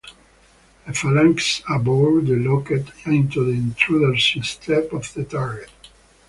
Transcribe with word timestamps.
A 0.87 0.93
Phalanx 0.95 1.61
aboard 1.69 2.25
the 2.25 2.35
locked 2.35 2.89
onto 3.05 3.45
the 3.45 3.51
Intruder 3.51 4.17
instead 4.35 4.85
of 4.85 5.13
the 5.13 5.23
target. 5.25 5.69